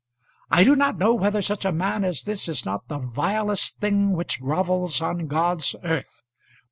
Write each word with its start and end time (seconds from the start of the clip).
I 0.49 0.63
do 0.63 0.75
not 0.75 0.97
know 0.97 1.13
whether 1.13 1.43
such 1.43 1.63
a 1.63 1.71
man 1.71 2.03
as 2.03 2.23
this 2.23 2.47
is 2.47 2.65
not 2.65 2.87
the 2.87 2.97
vilest 2.97 3.77
thing 3.77 4.13
which 4.13 4.41
grovels 4.41 4.99
on 4.99 5.27
God's 5.27 5.75
earth. 5.83 6.23